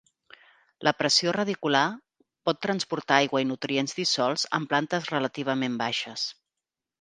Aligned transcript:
La 0.87 0.93
pressió 1.01 1.33
radicular 1.35 1.83
pot 2.49 2.59
transportar 2.67 3.19
aigua 3.25 3.43
i 3.43 3.47
nutrients 3.51 3.95
dissolts 4.01 4.47
en 4.61 4.67
plantes 4.73 5.13
relativament 5.13 5.77
baixes. 5.85 6.27